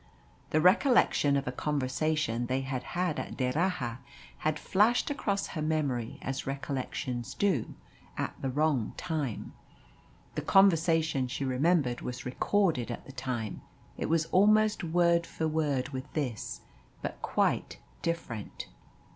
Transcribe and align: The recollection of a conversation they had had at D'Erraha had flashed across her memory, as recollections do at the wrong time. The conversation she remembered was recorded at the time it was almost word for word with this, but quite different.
The 0.49 0.59
recollection 0.61 1.37
of 1.37 1.47
a 1.47 1.51
conversation 1.51 2.47
they 2.47 2.61
had 2.61 2.81
had 2.97 3.19
at 3.19 3.37
D'Erraha 3.37 3.97
had 4.39 4.57
flashed 4.57 5.11
across 5.11 5.45
her 5.49 5.61
memory, 5.61 6.17
as 6.23 6.47
recollections 6.47 7.35
do 7.35 7.75
at 8.17 8.33
the 8.41 8.49
wrong 8.49 8.95
time. 8.97 9.53
The 10.33 10.41
conversation 10.41 11.27
she 11.27 11.45
remembered 11.45 12.01
was 12.01 12.25
recorded 12.25 12.89
at 12.89 13.05
the 13.05 13.11
time 13.11 13.61
it 13.95 14.07
was 14.09 14.25
almost 14.31 14.83
word 14.83 15.27
for 15.27 15.47
word 15.47 15.89
with 15.89 16.11
this, 16.13 16.61
but 17.03 17.21
quite 17.21 17.77
different. 18.01 18.69